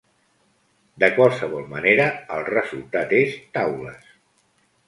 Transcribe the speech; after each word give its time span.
De 1.03 1.09
qualsevol 1.17 1.69
manera, 1.75 2.09
el 2.39 2.43
resultat 2.49 3.15
és 3.23 3.37
taules. 3.59 4.13